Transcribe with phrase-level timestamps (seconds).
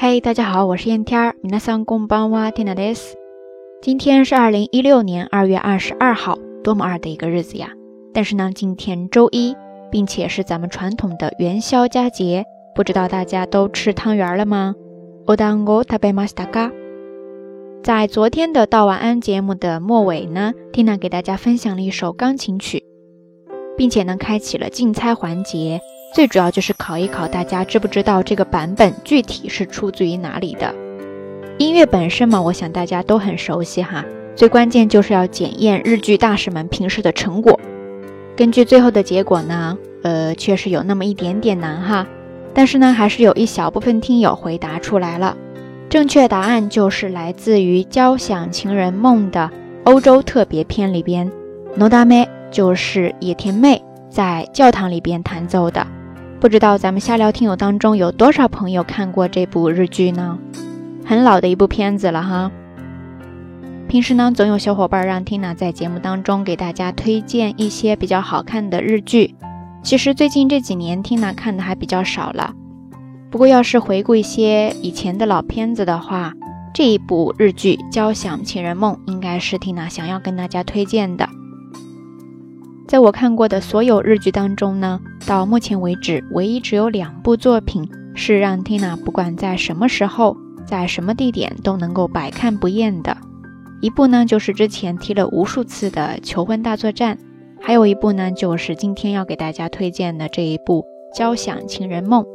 [0.00, 1.34] 嘿，大家好，我是燕天儿。
[1.42, 3.16] 皆さんこんばんは、ティナです。
[3.82, 7.70] 今天是二零一六年二月二十二号，多么二的一个日子呀！
[8.12, 9.56] 但是呢，今天周一，
[9.90, 14.74] 并且是咱们传统的元宵佳节，不知道大家都吃汤圆了吗？
[15.26, 16.72] お団子食べましたか？
[17.82, 22.84] 在昨天的道晚安节目的末尾呢，Tina 给大家分享了一首钢琴曲，
[23.76, 25.80] 并且呢，开启了竞猜环节。
[26.13, 30.75] 最主要就是考一考大家知不知道这个版本具体是出自于哪里的。
[31.57, 34.03] 音乐本身嘛，我想大家都很熟悉哈。
[34.35, 37.57] 最关键就是要检验日剧大师们平时的成果。
[38.35, 42.05] 根据最后的结果呢，呃，确实有那么一点点难哈。
[42.53, 45.37] 但是呢，还是有一小部分听友回答出来了。
[45.89, 49.49] 正确答案就是来自于《交响情人梦》的
[49.85, 51.31] 欧洲特别篇里边
[51.75, 55.85] 罗大妹就是野田妹在教堂里边弹奏的。
[56.41, 60.39] 不知道咱们下聊听友当中有多少朋友看过这部日剧呢？
[61.05, 62.51] 很老的一部片子了哈。
[63.87, 69.35] 平时呢，总有小伙伴让 Tina 在节目当中给大家推荐一些比较好看的日剧。
[69.83, 72.55] 其实最近这几年 Tina 看的还比较少了。
[73.29, 76.33] 不过要是回顾一些以前的老片子的话，
[76.73, 81.29] 这一部日剧《交响情人梦》应该是 Tina 想要跟大家推荐的。
[82.91, 93.15] 在我看过的所有日剧当中呢，到目前为止，唯一只有两部作品是让 Tina 不管在什么时候、在什么地点都能够百看不厌的。
[93.79, 97.15] 一部呢，就是之前提了无数次的《求婚大作战》，
[97.61, 100.83] 还有一部呢，就是今天要给大家推荐的这一部
[101.17, 102.23] 《交响情人梦》。《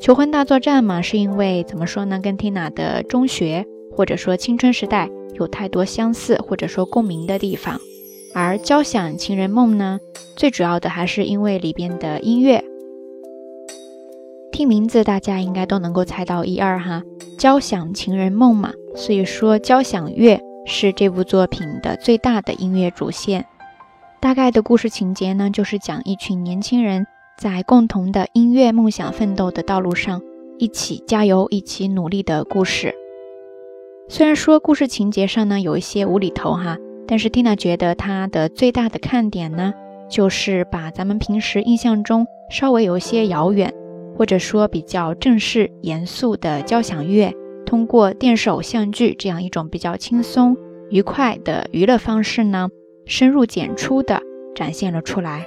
[0.00, 7.80] 求婚大作战》嘛，是因为怎么说呢，跟 Tina 的中学或者说青春时代有太多相似或者说共鸣的地方。
[8.34, 10.00] 而《交响情人梦》呢，
[10.34, 12.64] 最主要的还是因为里边的音乐。
[14.50, 17.02] 听名字，大家应该都能够猜到一二哈，
[17.38, 23.46] 《交响情人梦》嘛，所以说交响乐是这部作品的最大的音乐主线。
[24.20, 27.06] 大概的故事情节呢，就是讲一群年轻人
[27.38, 30.20] 在共同的音乐梦想奋斗的道路上，
[30.58, 32.94] 一起加油，一起努力的故事。
[34.08, 36.78] 虽然说故事情节上呢有一些无厘头哈。
[37.06, 39.74] 但是蒂娜觉得它的最大的看点呢，
[40.08, 43.72] 就是把咱们平时印象中稍微有些遥远，
[44.16, 47.32] 或者说比较正式严肃的交响乐，
[47.66, 50.56] 通过电视偶像剧这样一种比较轻松
[50.90, 52.68] 愉快的娱乐方式呢，
[53.06, 54.20] 深入简出的
[54.54, 55.44] 展现了出来。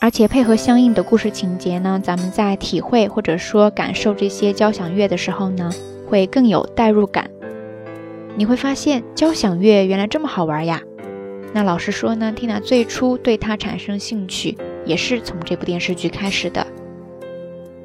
[0.00, 5.70] 而且配合相应的故事情节呢，咱们在体会或者说感受这些交响乐的时候呢，
[6.06, 7.28] 会更有代入感。
[8.38, 10.80] 你会发现交响乐原来这么好玩呀！
[11.52, 14.56] 那老实说呢，Tina 最初对它产生兴趣
[14.86, 16.64] 也是从这部电视剧开始的。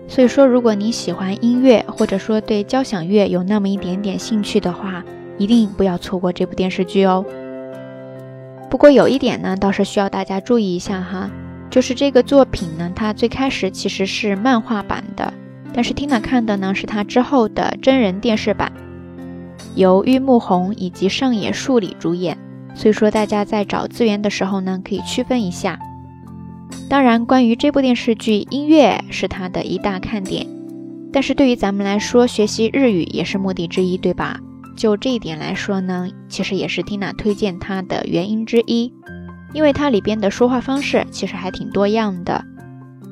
[0.07, 5.03] 所以说，如果你喜欢音乐，或者说对交响乐有那么一点点兴趣的话，
[5.39, 7.25] 一定不要错过这部电视剧哦。
[8.69, 11.31] 不过有一点呢，倒是需要大家注意一下哈，
[11.71, 15.33] 就是这个作品呢，它最开始其实是漫画版的，
[15.73, 18.71] 但是 Tina 看的呢是它之后的真人电视版。
[19.75, 22.37] 由玉木宏以及上野树里主演，
[22.75, 25.79] 所以说大家在找资源的时候呢，可以区分一下。
[26.89, 30.47] 当然，关于这部电视剧，音乐是它的一大看点，
[31.11, 34.39] 但是对于咱们来说，学习日语也是目的之一，对吧？
[34.75, 38.91] 就这一点来说呢，其实也是 Tina 推荐它的原因之一，
[39.53, 42.43] 因为它里边的说话方式其实还挺多样的，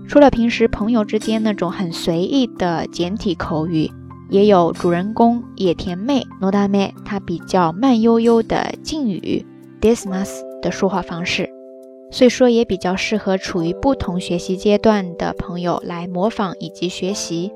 [0.08, 3.92] 除了平时朋友之间那种很随意的简体口语。
[4.32, 9.46] 也有主人公野田妹罗大妹，她比较慢悠悠的敬语
[9.82, 10.30] dismas
[10.62, 11.50] 的说话方式，
[12.10, 17.52] 所以说也比较适合处于不同学习阶段的朋友来模仿以及学习。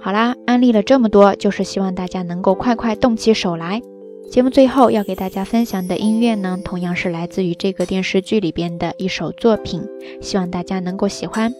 [0.00, 3.82] 好啦，安利了这么多，就是希望大家能够快快动起手来。
[4.30, 9.82] 节目最后要给大家分享的音乐呢，同样是来自于这个电视剧里边的一首作品，
[10.20, 11.54] 希望大家能够喜欢。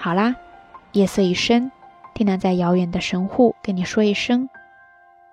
[0.00, 0.36] 好啦，
[0.92, 1.72] 夜色已深，
[2.14, 4.48] 蒂娜在遥远的神户跟你说一声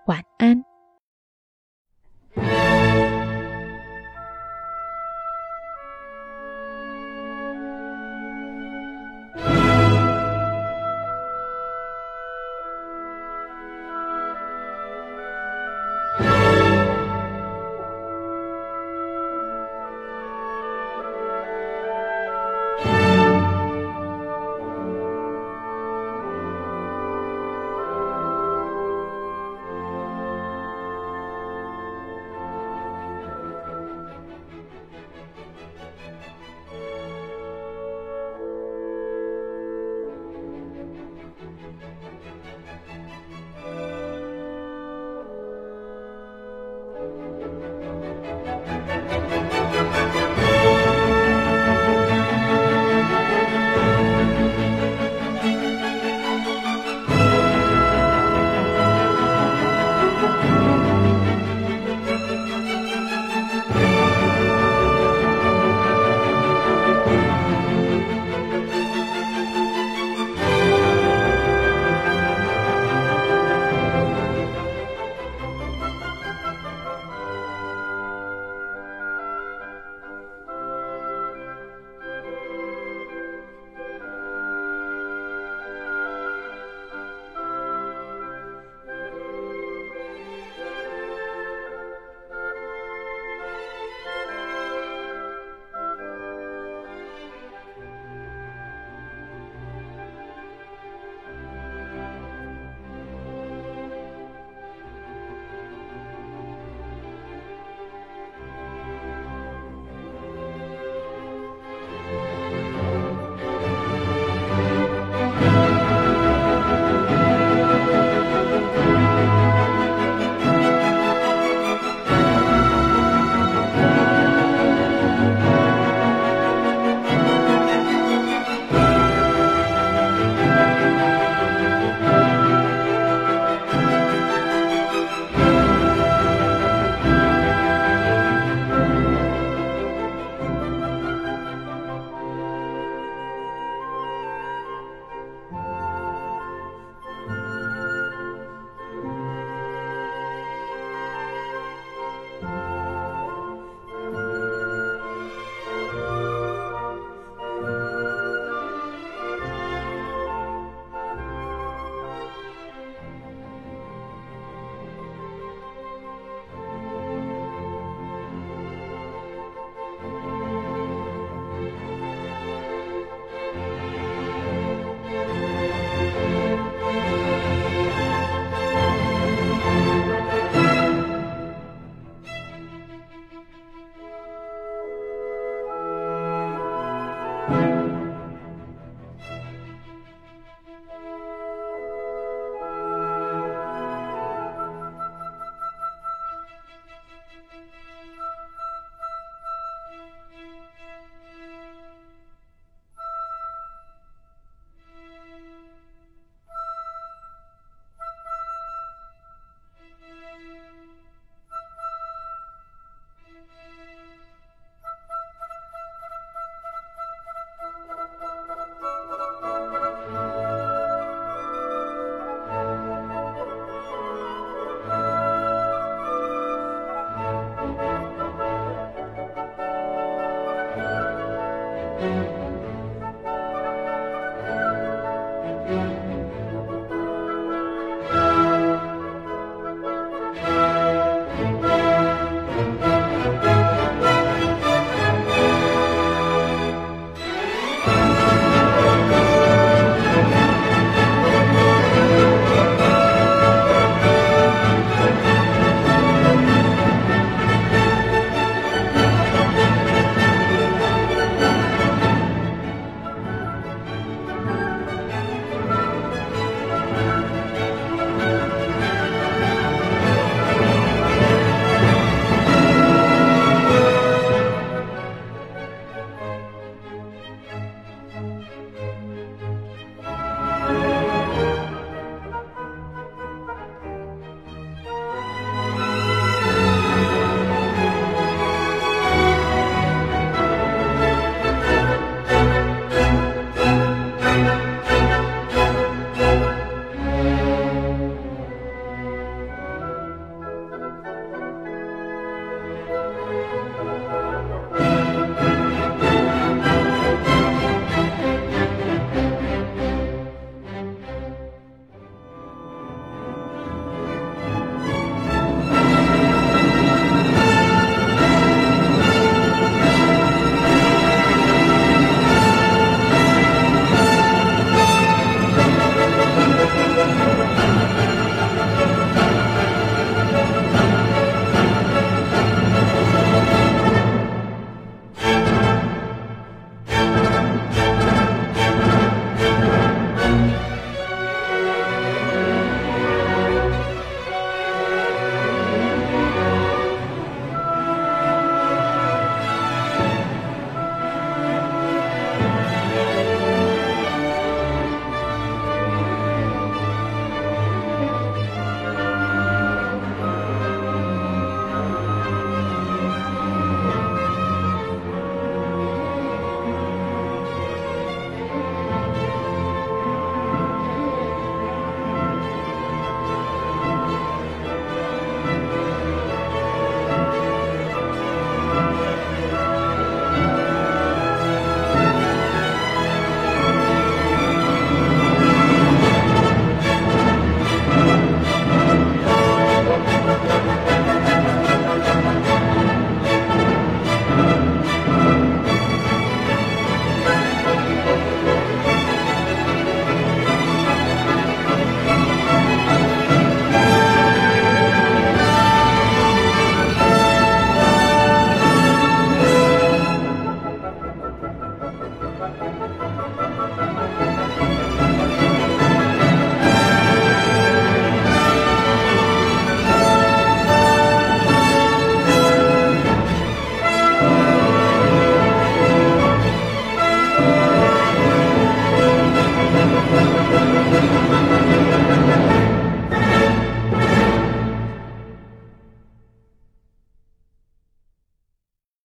[0.07, 0.65] 晚安。